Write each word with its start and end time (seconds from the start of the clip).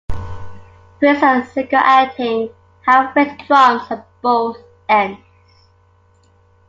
Brakes 0.99 1.21
are 1.21 1.45
single 1.45 1.77
acting, 1.77 2.49
half 2.87 3.13
width 3.15 3.45
drums 3.45 3.83
at 3.91 4.03
both 4.23 4.57
ends. 4.89 5.19